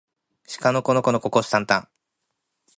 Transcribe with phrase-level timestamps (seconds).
[0.47, 1.87] しかのこのこのここしたんたん